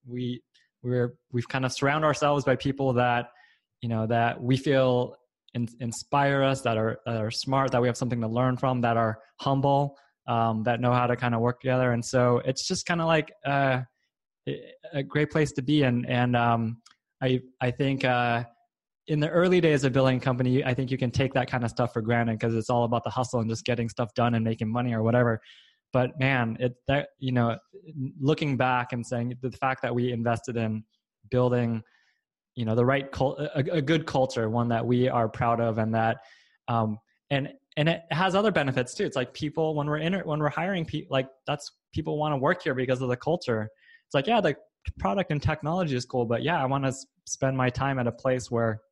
[0.07, 0.43] we
[0.83, 3.31] we're we've kind of surround ourselves by people that
[3.81, 5.17] you know that we feel
[5.55, 8.81] in, inspire us, that are that are smart, that we have something to learn from,
[8.83, 9.97] that are humble,
[10.31, 11.93] um, that know how to kind of work together.
[11.93, 13.81] And so it's just kind of like uh,
[14.93, 15.83] a great place to be.
[15.83, 16.81] And and um,
[17.23, 18.05] I I think.
[18.05, 18.45] Uh,
[19.07, 21.65] in the early days of building a company, I think you can take that kind
[21.65, 24.37] of stuff for granted because it's all about the hustle and just getting stuff done
[24.37, 25.41] and making money or whatever.
[25.93, 27.59] But man, it that you know,
[28.21, 30.85] looking back and saying the fact that we invested in
[31.29, 31.83] building,
[32.55, 35.79] you know, the right cult, a, a good culture, one that we are proud of,
[35.79, 36.19] and that,
[36.69, 36.97] um,
[37.31, 37.49] and
[37.81, 39.07] and it has other benefits too.
[39.07, 42.33] It's like people when we're in it, when we're hiring people, like that's people want
[42.35, 43.71] to work here because of the culture.
[44.07, 44.55] It's like yeah, the
[44.99, 46.93] product and technology is cool, but yeah, I want to
[47.25, 48.83] spend my time at a place where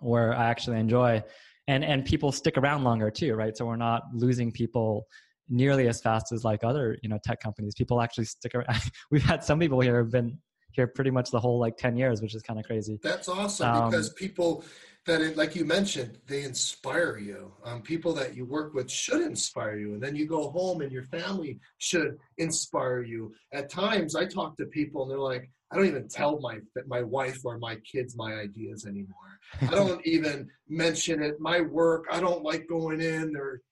[0.00, 1.22] where I actually enjoy.
[1.68, 3.54] And and people stick around longer too, right?
[3.54, 5.06] So we're not losing people
[5.50, 7.74] nearly as fast as like other, you know, tech companies.
[7.74, 8.80] People actually stick around.
[9.10, 10.38] We've had some people here have been
[10.72, 12.98] here pretty much the whole like 10 years, which is kind of crazy.
[13.02, 14.64] That's awesome Um, because people
[15.06, 17.52] that, it, like you mentioned, they inspire you.
[17.64, 20.90] Um, people that you work with should inspire you, and then you go home and
[20.90, 23.32] your family should inspire you.
[23.52, 27.02] At times, I talk to people and they're like, "I don't even tell my my
[27.02, 29.38] wife or my kids my ideas anymore.
[29.62, 31.40] I don't even mention it.
[31.40, 33.32] My work, I don't like going in.
[33.32, 33.62] Their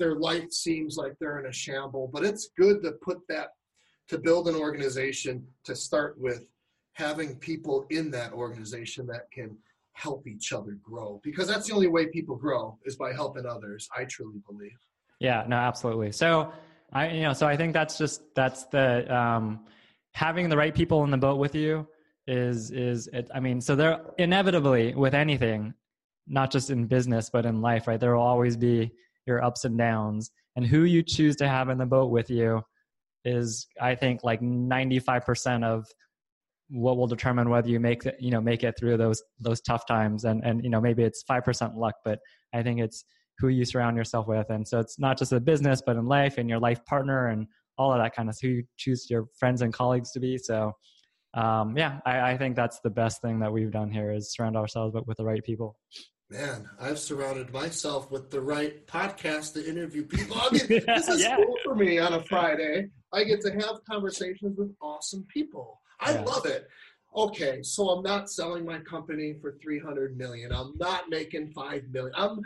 [0.00, 2.10] their life seems like they're in a shamble.
[2.12, 3.50] But it's good to put that
[4.08, 6.44] to build an organization to start with
[6.94, 9.56] having people in that organization that can
[9.92, 13.88] help each other grow because that's the only way people grow is by helping others.
[13.96, 14.78] I truly believe.
[15.20, 16.12] Yeah, no, absolutely.
[16.12, 16.52] So
[16.92, 19.66] I, you know, so I think that's just that's the um,
[20.14, 21.86] having the right people in the boat with you
[22.26, 23.30] is is it.
[23.34, 25.74] I mean, so there inevitably with anything,
[26.26, 27.98] not just in business but in life, right?
[27.98, 28.92] There will always be
[29.26, 32.62] your ups and downs, and who you choose to have in the boat with you
[33.24, 35.86] is, I think, like ninety five percent of
[36.72, 39.86] what will determine whether you make it, you know make it through those those tough
[39.86, 42.18] times and and you know maybe it's 5% luck but
[42.54, 43.04] i think it's
[43.38, 46.38] who you surround yourself with and so it's not just a business but in life
[46.38, 49.60] and your life partner and all of that kind of who you choose your friends
[49.60, 50.72] and colleagues to be so
[51.34, 54.56] um, yeah I, I think that's the best thing that we've done here is surround
[54.56, 55.76] ourselves but with the right people
[56.30, 60.38] Man, I've surrounded myself with the right podcast to interview people.
[60.40, 61.36] I mean, this is yeah.
[61.36, 62.88] cool for me on a Friday.
[63.12, 65.81] I get to have conversations with awesome people.
[66.02, 66.22] I yeah.
[66.22, 66.68] love it.
[67.14, 70.50] Okay, so I'm not selling my company for 300 million.
[70.50, 72.12] I'm not making 5 million.
[72.16, 72.40] I'm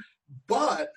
[0.48, 0.90] but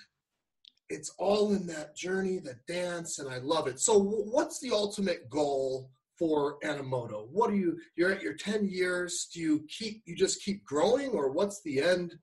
[0.89, 3.79] it's all in that journey, the dance, and I love it.
[3.79, 7.27] So what's the ultimate goal for Animoto?
[7.31, 11.09] What do you you're at your 10 years, do you keep you just keep growing
[11.11, 12.15] or what's the end?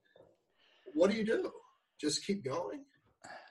[0.85, 1.51] What do you do?
[1.99, 2.83] Just keep going?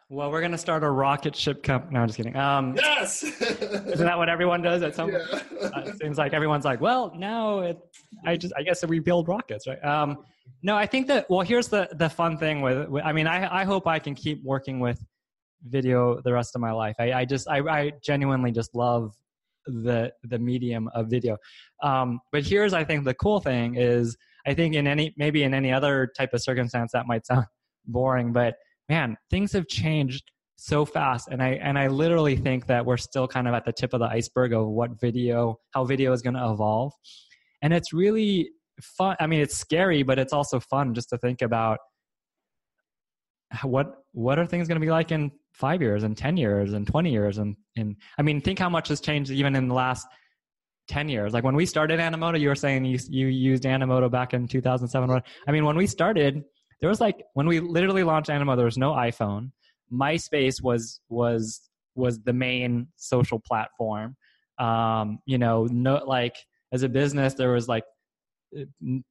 [0.09, 1.95] Well, we're gonna start a rocket ship company.
[1.95, 2.37] No, I'm just kidding.
[2.37, 5.11] Um, yes, isn't that what everyone does at some?
[5.11, 5.19] Yeah.
[5.61, 7.79] uh, it seems like everyone's like, well, now it,
[8.25, 9.85] I just, I guess we build rockets, right?
[9.85, 10.19] Um,
[10.63, 11.29] no, I think that.
[11.29, 12.89] Well, here's the the fun thing with.
[12.89, 15.05] with I mean, I I hope I can keep working with
[15.65, 16.95] video the rest of my life.
[17.01, 19.13] I, I just, I, I genuinely just love
[19.67, 21.37] the the medium of video.
[21.83, 24.17] Um, but here's, I think, the cool thing is,
[24.47, 27.47] I think in any maybe in any other type of circumstance that might sound
[27.87, 28.55] boring, but
[28.89, 31.29] man, things have changed so fast.
[31.29, 34.01] And i and i literally think that we're still kind of at the tip of
[34.01, 36.93] the iceberg of what video how video is going to evolve.
[37.63, 41.43] And it's really fun i mean it's scary but it's also fun just to think
[41.43, 41.79] about
[43.63, 46.87] what what are things going to be like in five years and 10 years and
[46.87, 50.07] 20 years and, and i mean think how much has changed even in the last
[50.89, 51.33] 10 years.
[51.33, 55.23] Like when we started animoto you were saying you, you used animoto back in 2007
[55.49, 56.45] i mean when we started
[56.81, 59.53] there was like when we literally launched Animo, there was no iPhone.
[59.93, 64.17] MySpace was was was the main social platform.
[64.59, 66.37] Um, you know, no like
[66.73, 67.85] as a business, there was like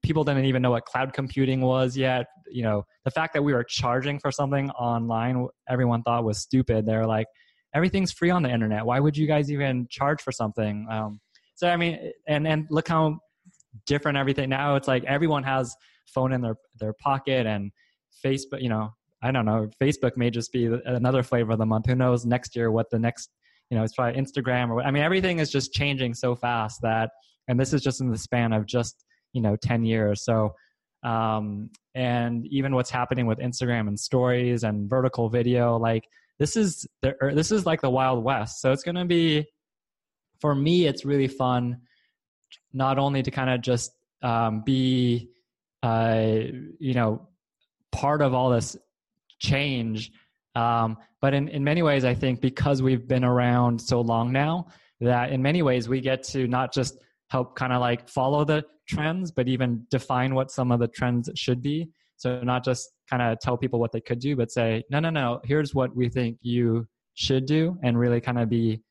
[0.04, 2.28] people didn't even know what cloud computing was yet.
[2.50, 6.86] You know, the fact that we were charging for something online, everyone thought was stupid.
[6.86, 7.28] They're like,
[7.74, 8.86] everything's free on the internet.
[8.86, 10.88] Why would you guys even charge for something?
[10.90, 11.20] Um,
[11.56, 13.20] so I mean, and and look how
[13.86, 14.76] different everything now.
[14.76, 15.76] It's like everyone has
[16.08, 17.72] phone in their their pocket and
[18.24, 18.62] Facebook.
[18.62, 19.70] You know, I don't know.
[19.82, 21.88] Facebook may just be another flavor of the month.
[21.88, 23.30] Who knows next year what the next
[23.70, 27.10] you know it's probably Instagram or I mean everything is just changing so fast that
[27.48, 30.54] and this is just in the span of just you know 10 years so
[31.04, 36.08] um, and even what's happening with Instagram and stories and vertical video like
[36.40, 39.46] this is the this is like the wild west so it's going to be
[40.42, 41.78] for me it's really fun
[42.74, 43.92] not only to kind of just
[44.22, 45.30] um, be
[45.86, 46.48] uh,
[46.80, 47.28] you know,
[47.92, 48.76] part of all this
[49.40, 50.12] change.
[50.56, 54.68] Um, but in, in many ways, I think because we've been around so long now,
[55.02, 58.66] that in many ways we get to not just help kind of like follow the
[58.88, 61.88] trends, but even define what some of the trends should be.
[62.18, 65.12] So not just kind of tell people what they could do, but say, no, no,
[65.12, 68.82] no, here's what we think you should do, and really kind of be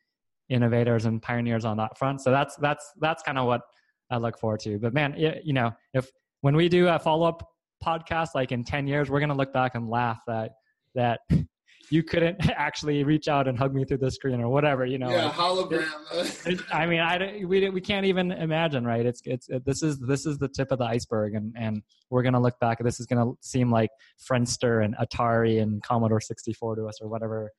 [0.49, 2.21] innovators and pioneers on that front.
[2.21, 3.63] So that's that's that's kind of what
[4.11, 4.79] I look forward to.
[4.79, 6.09] But man, you know, if
[6.45, 7.49] when we do a follow up
[7.83, 10.51] podcast, like in 10 years, we're going to look back and laugh that,
[10.95, 11.21] that
[11.91, 15.09] you couldn't actually reach out and hug me through the screen or whatever, you know.
[15.09, 16.47] Yeah, like, hologram.
[16.47, 19.07] It, I mean, I, we, we can't even imagine, right?
[19.07, 22.23] It's, it's, it, this is, this is the tip of the iceberg and, and we're
[22.23, 22.79] going to look back.
[22.85, 23.89] This is going to seem like
[24.31, 27.51] Friendster and Atari and Commodore 64 to us or whatever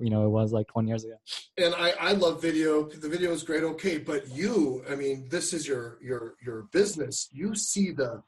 [0.00, 1.14] you know it was like 20 years ago.
[1.58, 2.88] And i i love video.
[2.88, 7.28] The video is great okay but you i mean this is your your your business.
[7.32, 8.22] You see the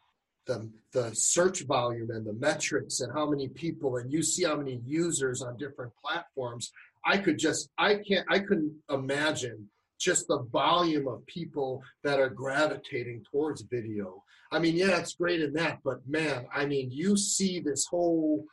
[0.46, 4.56] the the search volume and the metrics and how many people and you see how
[4.56, 6.72] many users on different platforms.
[7.04, 12.28] I could just i can't i couldn't imagine just the volume of people that are
[12.28, 14.24] gravitating towards video.
[14.50, 18.44] I mean yeah it's great in that but man i mean you see this whole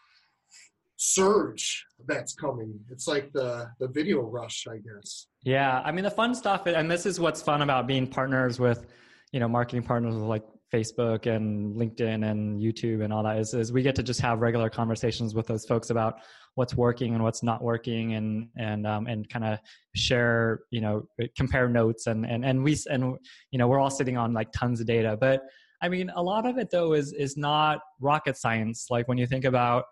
[1.00, 2.78] surge that's coming.
[2.92, 5.28] It's like the the video rush, I guess.
[5.44, 8.86] Yeah, I mean the fun stuff, and this is what's fun about being partners with,
[9.32, 13.54] you know, marketing partners with like Facebook and LinkedIn and YouTube and all that is,
[13.54, 16.20] is we get to just have regular conversations with those folks about
[16.56, 19.58] what's working and what's not working and and um, and kind of
[19.96, 21.08] share you know
[21.38, 23.18] compare notes and and and we and
[23.52, 25.44] you know we're all sitting on like tons of data but
[25.82, 28.88] I mean, a lot of it though is is not rocket science.
[28.90, 29.86] Like when you think about,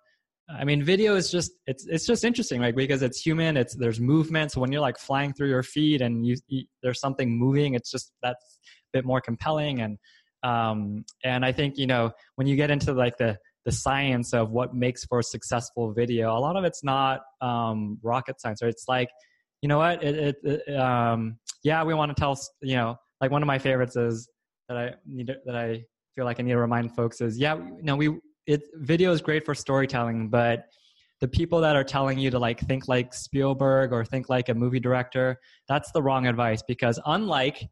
[0.50, 3.58] I mean, video is just it's it's just interesting, like because it's human.
[3.58, 4.52] It's there's movement.
[4.52, 7.92] So when you're like flying through your feed and you, you there's something moving, it's
[7.92, 8.60] just that's
[8.94, 9.82] a bit more compelling.
[9.82, 9.98] And
[10.44, 14.52] um and I think you know when you get into like the the science of
[14.52, 18.62] what makes for a successful video, a lot of it's not um rocket science.
[18.62, 19.10] Or it's like,
[19.62, 23.32] you know what, it, it, it um yeah, we want to tell you know like
[23.32, 24.30] one of my favorites is
[24.70, 25.84] that I need that I
[26.16, 29.46] feel like I need to remind folks is yeah, know, we it video is great
[29.46, 30.66] for storytelling, but
[31.20, 34.54] the people that are telling you to like think like Spielberg or think like a
[34.54, 37.68] movie director, that's the wrong advice because unlike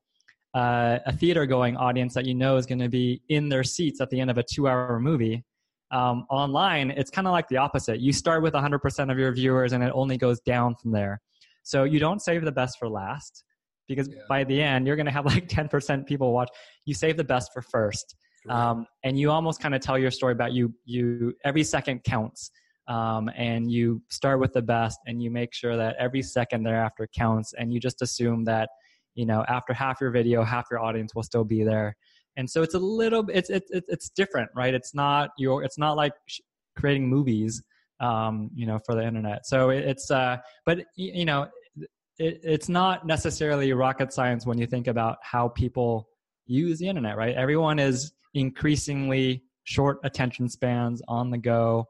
[0.53, 4.01] uh, a theater going audience that you know is going to be in their seats
[4.01, 5.43] at the end of a two hour movie,
[5.91, 7.99] um, online, it's kind of like the opposite.
[7.99, 11.21] You start with 100% of your viewers and it only goes down from there.
[11.63, 13.43] So you don't save the best for last
[13.87, 14.21] because yeah.
[14.27, 16.49] by the end you're going to have like 10% people watch
[16.85, 18.15] you save the best for first
[18.49, 22.51] um, and you almost kind of tell your story about you you every second counts.
[22.87, 27.07] Um, and you start with the best and you make sure that every second thereafter
[27.17, 28.69] counts and you just assume that
[29.15, 31.95] you know after half your video half your audience will still be there.
[32.37, 34.73] And so it's a little it's it's it's different right?
[34.73, 36.13] It's not your it's not like
[36.75, 37.63] creating movies
[37.99, 39.47] um, you know for the internet.
[39.47, 41.47] So it's uh but you know
[42.19, 46.07] it, it's not necessarily rocket science when you think about how people
[46.45, 47.35] use the internet, right?
[47.35, 51.87] Everyone is increasingly short attention spans on the go.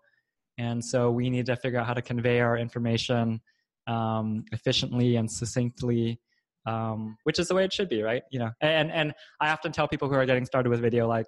[0.58, 3.42] And so we need to figure out how to convey our information
[3.88, 6.20] um, efficiently and succinctly,
[6.66, 8.24] um, which is the way it should be, right?
[8.32, 11.26] You know, and, and I often tell people who are getting started with video, like,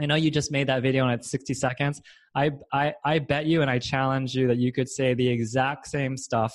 [0.00, 2.02] I know you just made that video and it's 60 seconds.
[2.34, 5.86] I, I, I bet you and I challenge you that you could say the exact
[5.86, 6.54] same stuff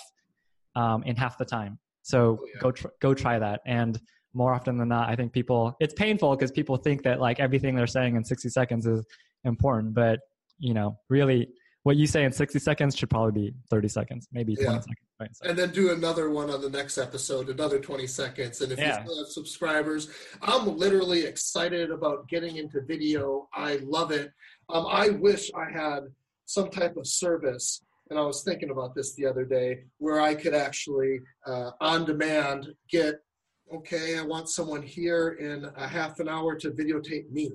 [0.76, 1.80] um, in half the time.
[2.04, 2.62] So oh, yeah.
[2.62, 3.62] go tr- go try that.
[3.66, 4.00] And
[4.34, 7.76] more often than not, I think people it's painful because people think that like everything
[7.76, 9.06] they're saying in 60 seconds is
[9.44, 10.20] important, but
[10.60, 11.50] you know, really
[11.84, 14.80] what you say in 60 seconds should probably be 30 seconds, maybe 20 yeah.
[14.80, 14.98] seconds.
[15.20, 15.50] Right, so.
[15.50, 18.62] And then do another one on the next episode, another 20 seconds.
[18.62, 19.00] And if yeah.
[19.00, 20.10] you still have subscribers,
[20.42, 23.48] I'm literally excited about getting into video.
[23.54, 24.32] I love it.
[24.70, 26.02] Um, I wish I had
[26.46, 30.36] some type of service and I was thinking about this the other day, where I
[30.36, 33.16] could actually uh, on demand get,
[33.74, 37.52] okay, I want someone here in a half an hour to videotape me.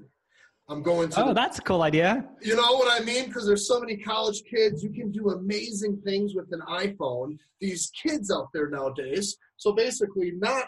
[0.68, 1.22] I'm going to.
[1.22, 2.24] Oh, the, that's a cool idea.
[2.42, 3.26] You know what I mean?
[3.26, 4.82] Because there's so many college kids.
[4.82, 7.38] You can do amazing things with an iPhone.
[7.60, 9.36] These kids out there nowadays.
[9.58, 10.64] So basically, not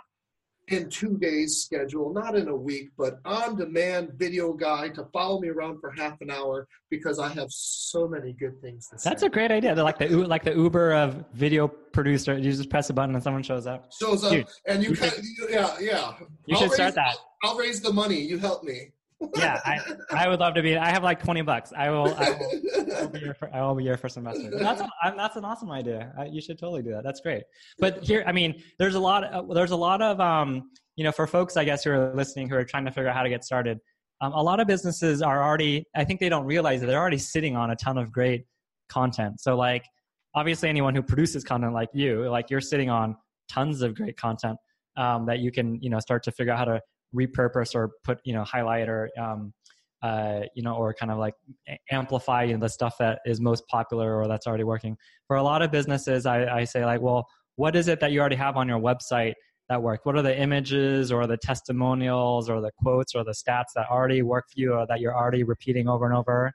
[0.69, 5.41] in two days schedule, not in a week, but on demand video guy to follow
[5.41, 9.11] me around for half an hour because I have so many good things to say.
[9.11, 9.75] That's a great idea.
[9.75, 12.37] They're like the like the Uber of video producer.
[12.37, 13.91] You just press a button and someone shows up.
[13.99, 16.15] Shows up, Dude, and you, you can, should, yeah, yeah.
[16.47, 17.17] You I'll should raise, start that.
[17.43, 18.21] I'll raise the money.
[18.21, 18.91] You help me
[19.37, 19.81] yeah, I,
[20.13, 20.77] I would love to be.
[20.77, 21.73] I have like twenty bucks.
[21.77, 22.15] I will.
[22.15, 23.35] I will, I will be your.
[23.35, 24.51] For, I will be your first investor.
[24.51, 24.83] That's
[25.17, 26.13] that's an awesome idea.
[26.17, 27.03] I, you should totally do that.
[27.03, 27.43] That's great.
[27.79, 29.25] But here, I mean, there's a lot.
[29.25, 32.49] Of, there's a lot of um, you know, for folks I guess who are listening
[32.49, 33.79] who are trying to figure out how to get started.
[34.21, 35.85] Um, a lot of businesses are already.
[35.97, 38.47] I think they don't realize that they're already sitting on a ton of great
[38.89, 39.41] content.
[39.41, 39.85] So like,
[40.35, 43.17] obviously, anyone who produces content like you, like you're sitting on
[43.49, 44.59] tons of great content
[44.97, 46.81] um, that you can you know start to figure out how to
[47.15, 49.53] repurpose or put you know highlight or um,
[50.03, 51.35] uh, you know or kind of like
[51.91, 54.97] amplify you know, the stuff that is most popular or that's already working.
[55.27, 58.21] For a lot of businesses I, I say like well what is it that you
[58.21, 59.35] already have on your website
[59.69, 63.73] that worked what are the images or the testimonials or the quotes or the stats
[63.75, 66.53] that already work for you or that you're already repeating over and over?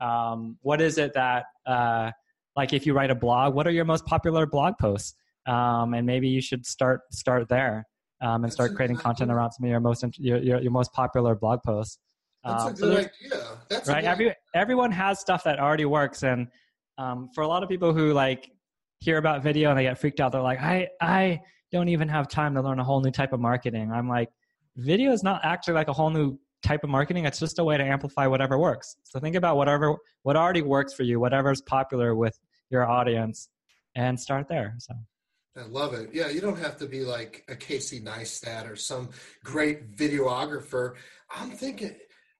[0.00, 2.10] Um, what is it that uh,
[2.56, 5.14] like if you write a blog what are your most popular blog posts?
[5.46, 7.86] Um, and maybe you should start start there
[8.20, 11.34] um, and start creating content around some of your most your, your, your most popular
[11.34, 11.98] blog posts.
[12.44, 13.44] That's um, a good idea.
[13.68, 14.04] That's right.
[14.04, 16.48] Every, everyone has stuff that already works, and
[16.98, 18.50] um, for a lot of people who like
[19.00, 21.40] hear about video and they get freaked out, they're like, I I
[21.72, 23.90] don't even have time to learn a whole new type of marketing.
[23.92, 24.28] I'm like,
[24.76, 27.24] video is not actually like a whole new type of marketing.
[27.24, 28.96] It's just a way to amplify whatever works.
[29.04, 32.38] So think about whatever what already works for you, whatever's popular with
[32.70, 33.48] your audience,
[33.94, 34.74] and start there.
[34.78, 34.94] So.
[35.56, 36.10] I love it.
[36.12, 39.10] Yeah, you don't have to be like a Casey Neistat or some
[39.44, 40.94] great videographer.
[41.30, 41.94] I'm thinking,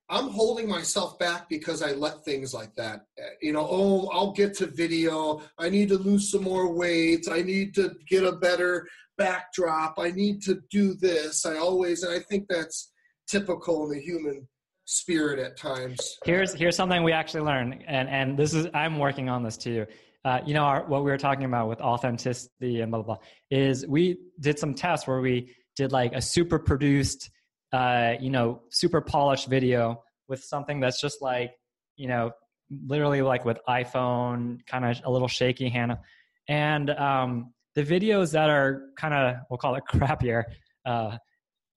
[0.08, 3.06] I'm holding myself back because I let things like that.
[3.18, 5.42] Eh, you know, oh, I'll get to video.
[5.58, 7.26] I need to lose some more weight.
[7.30, 9.94] I need to get a better backdrop.
[9.98, 11.46] I need to do this.
[11.46, 12.90] I always, and I think that's
[13.28, 14.48] typical in the human
[14.86, 16.18] spirit at times.
[16.24, 19.86] Here's here's something we actually learned, and and this is I'm working on this too
[20.25, 23.25] uh, you know, our, what we were talking about with authenticity and blah, blah, blah,
[23.51, 27.31] is we did some tests where we did like a super produced
[27.75, 31.51] uh, you know, super polished video with something that's just like,
[31.97, 32.31] you know,
[32.87, 35.99] literally like with iPhone, kind of a little shaky hand.
[36.47, 40.45] And um, the videos that are kind of, we'll call it crappier,
[40.87, 41.16] uh,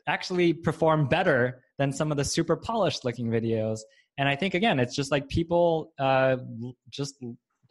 [0.06, 3.80] actually perform better than some of the super polished looking videos.
[4.20, 6.38] And I think, again, it's just like people uh,
[6.92, 7.16] just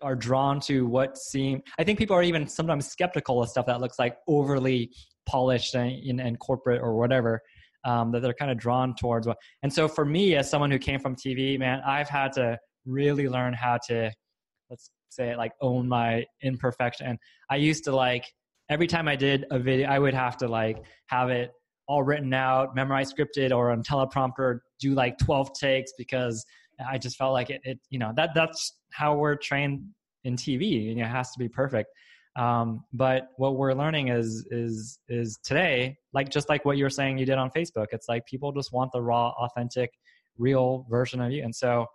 [0.02, 3.80] are drawn to what seem i think people are even sometimes skeptical of stuff that
[3.80, 4.90] looks like overly
[5.26, 7.40] polished and, and corporate or whatever
[7.84, 9.28] um, that they're kind of drawn towards
[9.62, 13.28] and so for me as someone who came from tv man i've had to really
[13.28, 14.10] learn how to
[14.70, 17.18] let's say like own my imperfection and
[17.50, 18.24] i used to like
[18.70, 21.52] every time i did a video i would have to like have it
[21.88, 26.44] all written out memorize scripted or on teleprompter do like 12 takes because
[26.88, 29.82] i just felt like it, it you know that that's how we're trained
[30.24, 31.90] in tv and it has to be perfect
[32.36, 36.90] um, but what we're learning is is is today like just like what you were
[36.90, 39.90] saying you did on facebook it's like people just want the raw authentic
[40.36, 41.86] real version of you and so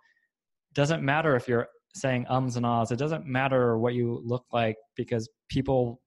[0.74, 2.90] doesn't matter if you're saying ums and ahs.
[2.90, 6.00] It doesn't matter what you look like because people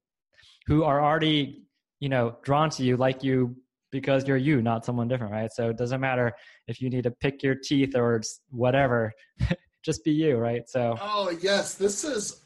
[0.67, 1.63] who are already,
[1.99, 3.55] you know, drawn to you like you
[3.95, 5.49] because you're you, not someone different, right?
[5.53, 6.33] So it doesn't matter
[6.67, 9.13] if you need to pick your teeth or whatever.
[9.85, 10.67] Just be you, right?
[10.67, 12.41] So Oh, yes, this is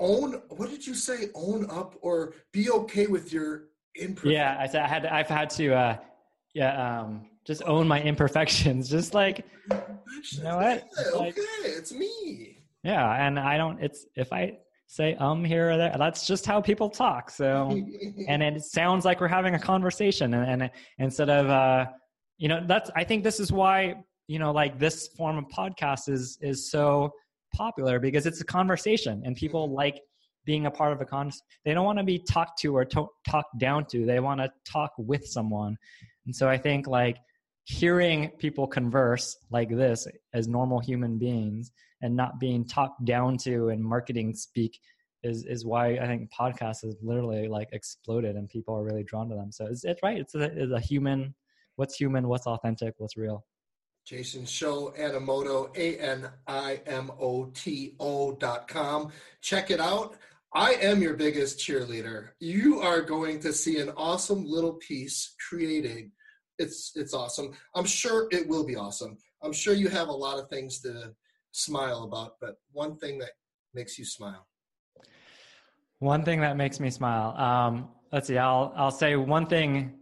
[0.00, 1.28] own what did you say?
[1.36, 4.32] Own up or be okay with your imperfections.
[4.32, 5.96] Yeah, I said I had I've had to uh
[6.54, 8.88] yeah, um just own my imperfections.
[8.96, 10.84] Just like you know what?
[10.98, 12.58] Yeah, like, okay, it's me.
[12.82, 13.80] Yeah, and I don't.
[13.80, 14.56] It's if I
[14.94, 17.30] say um here or there, that's just how people talk.
[17.30, 17.70] So,
[18.28, 21.86] and it sounds like we're having a conversation, and, and instead of uh,
[22.38, 26.08] you know, that's I think this is why you know like this form of podcast
[26.08, 27.12] is is so
[27.54, 29.76] popular because it's a conversation and people mm-hmm.
[29.76, 30.00] like
[30.44, 31.30] being a part of a con
[31.64, 34.50] they don't want to be talked to or to- talked down to they want to
[34.70, 35.76] talk with someone
[36.26, 37.16] and so i think like
[37.64, 41.70] hearing people converse like this as normal human beings
[42.04, 44.78] and not being talked down to in marketing speak
[45.22, 49.28] is is why I think podcasts has literally like exploded and people are really drawn
[49.30, 49.50] to them.
[49.50, 50.18] So it's, it's right.
[50.18, 51.34] It's a, it's a human.
[51.76, 52.28] What's human?
[52.28, 52.94] What's authentic?
[52.98, 53.46] What's real?
[54.04, 59.10] Jason Hsiao Animoto, A N I M O T O dot com.
[59.40, 60.16] Check it out.
[60.54, 62.28] I am your biggest cheerleader.
[62.38, 66.10] You are going to see an awesome little piece created.
[66.58, 67.52] it's it's awesome.
[67.74, 69.16] I'm sure it will be awesome.
[69.42, 71.14] I'm sure you have a lot of things to
[71.54, 73.30] smile about, but one thing that
[73.74, 74.46] makes you smile.
[76.00, 77.36] One thing that makes me smile.
[77.36, 78.36] Um, let's see.
[78.36, 79.94] I'll I'll say one thing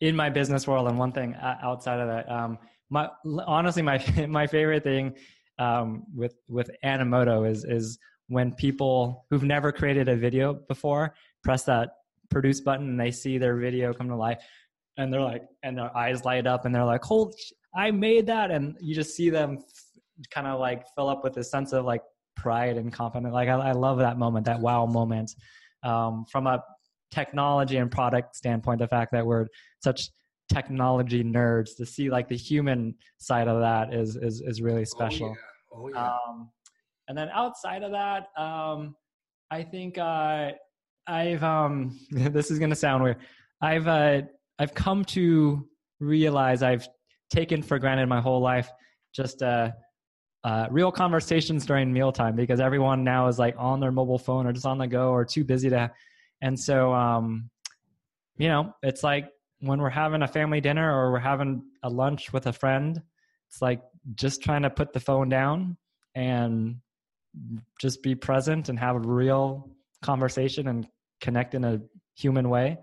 [0.00, 2.30] in my business world and one thing outside of that.
[2.30, 3.08] Um, my
[3.46, 5.14] honestly, my my favorite thing
[5.58, 7.98] um, with with Animoto is is
[8.28, 11.90] when people who've never created a video before press that
[12.30, 14.38] produce button and they see their video come to life
[14.96, 17.32] and they're like, and their eyes light up, and they're like, "Holy,
[17.74, 19.58] I made that!" And you just see them
[20.30, 22.02] kind of like fill up with a sense of like
[22.36, 23.32] pride and confidence.
[23.32, 25.34] Like I, I love that moment, that wow moment.
[25.82, 26.62] Um, from a
[27.10, 29.46] technology and product standpoint, the fact that we're
[29.82, 30.10] such
[30.52, 35.34] technology nerds to see like the human side of that is is is really special.
[35.72, 35.88] Oh yeah.
[35.88, 36.12] Oh, yeah.
[36.28, 36.50] Um,
[37.08, 38.94] and then outside of that, um,
[39.50, 40.52] I think uh,
[41.06, 43.18] I've um, this is gonna sound weird.
[43.60, 44.22] I've uh,
[44.58, 45.66] I've come to
[46.00, 46.88] realize I've
[47.30, 48.70] taken for granted my whole life
[49.14, 49.70] just uh,
[50.44, 54.52] uh, real conversations during mealtime because everyone now is like on their mobile phone or
[54.52, 55.90] just on the go or too busy to.
[56.40, 57.48] And so, um,
[58.36, 59.28] you know, it's like
[59.60, 63.00] when we're having a family dinner or we're having a lunch with a friend,
[63.48, 63.82] it's like
[64.14, 65.76] just trying to put the phone down
[66.14, 66.76] and
[67.80, 69.70] just be present and have a real
[70.02, 70.88] conversation and
[71.20, 71.80] connect in a
[72.16, 72.76] human way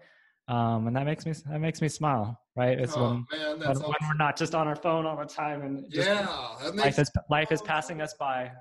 [0.49, 2.79] um, and that makes me that makes me smile right?
[2.79, 5.61] It's oh, when, man, when, when, we're not just on our phone all the time
[5.61, 6.27] and yeah
[6.65, 8.51] makes, life is life is passing us by.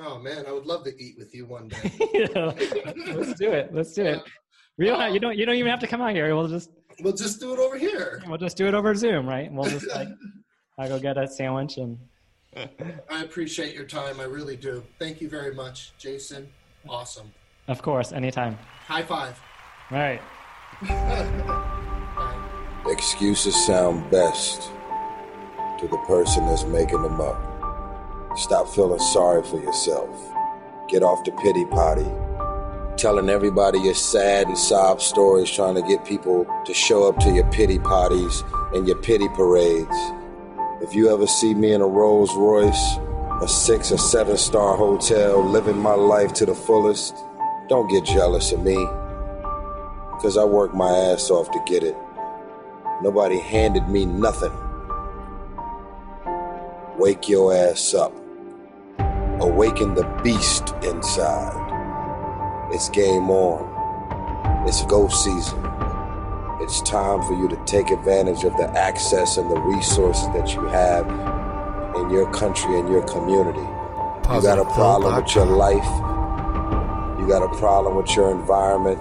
[0.00, 1.92] Oh man i would love to eat with you one day.
[3.14, 4.16] Let's do it let's do yeah.
[4.16, 4.22] it
[4.76, 6.34] we don't have, you don't you don't even have to come out here.
[6.34, 8.22] We'll just we'll just do it over here.
[8.26, 9.50] we'll just do it over zoom right?
[9.52, 10.08] We'll just like
[10.78, 11.98] i go get a sandwich and
[13.10, 14.82] i appreciate your time i really do.
[14.98, 16.48] Thank you very much jason.
[16.88, 17.32] Awesome.
[17.68, 18.58] Of course anytime.
[18.86, 19.40] High five.
[19.90, 20.20] All right
[22.86, 24.72] Excuses sound best
[25.78, 27.38] to the person that's making them up.
[28.36, 30.10] Stop feeling sorry for yourself.
[30.88, 32.10] Get off the pity potty.
[32.96, 37.30] Telling everybody your sad and sob stories, trying to get people to show up to
[37.30, 38.42] your pity potties
[38.74, 39.96] and your pity parades.
[40.82, 42.98] If you ever see me in a Rolls Royce,
[43.40, 47.16] a six or seven star hotel, living my life to the fullest,
[47.68, 48.86] don't get jealous of me
[50.16, 51.96] because I work my ass off to get it.
[53.02, 54.52] Nobody handed me nothing.
[56.96, 58.12] Wake your ass up.
[59.40, 61.60] Awaken the beast inside.
[62.72, 64.66] It's game on.
[64.66, 65.58] It's go season.
[66.60, 70.62] It's time for you to take advantage of the access and the resources that you
[70.66, 71.06] have
[71.96, 73.60] in your country and your community.
[73.60, 75.84] You got a problem with your life.
[77.20, 78.98] You got a problem with your environment.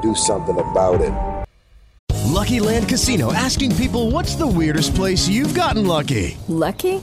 [0.00, 1.12] Do something about it.
[2.26, 6.36] LuckyLand Casino asking people what's the weirdest place you've gotten lucky?
[6.48, 7.02] Lucky?